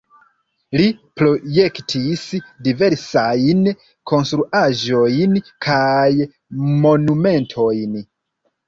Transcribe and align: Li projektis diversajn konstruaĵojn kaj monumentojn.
Li 0.79 0.85
projektis 1.19 2.23
diversajn 2.69 3.63
konstruaĵojn 4.13 5.41
kaj 5.69 6.11
monumentojn. 6.89 7.99